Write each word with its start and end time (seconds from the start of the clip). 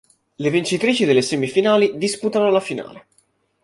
Le 0.43 0.49
vincitrici 0.49 1.05
delle 1.05 1.21
semifinali 1.21 1.95
disputano 1.95 2.49
la 2.49 2.59
finale. 2.59 3.07